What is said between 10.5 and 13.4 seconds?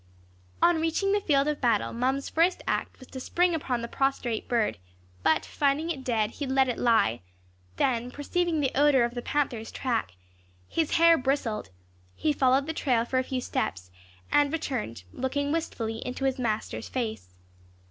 his hair bristled, he followed the trail for a